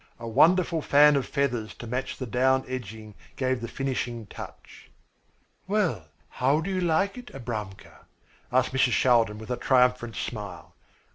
[0.19, 4.89] A wonderful fan of feathers to match the down edging gave the finishing touch.
[5.67, 8.05] "Well, how do you like it, Abramka!"
[8.51, 8.93] asked Mrs.
[8.93, 10.73] Shaldin with a triumphant smile.